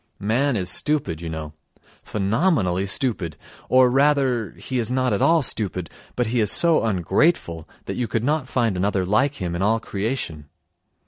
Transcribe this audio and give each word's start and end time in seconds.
Man 0.17 0.55
is 0.55 0.71
stupid, 0.71 1.21
you 1.21 1.29
know, 1.29 1.53
phenomenally 2.01 2.87
stupid; 2.87 3.37
or 3.69 3.87
rather 3.91 4.53
he 4.57 4.79
is 4.79 4.89
not 4.89 5.13
at 5.13 5.21
all 5.21 5.43
stupid, 5.43 5.91
but 6.15 6.25
he 6.25 6.39
is 6.41 6.51
so 6.51 6.83
ungrateful 6.83 7.69
that 7.85 7.97
you 7.97 8.07
could 8.07 8.23
not 8.23 8.47
find 8.49 8.75
another 8.75 9.05
like 9.05 9.35
him 9.35 9.55
in 9.55 9.61
all 9.61 9.79
creation. 9.79 10.47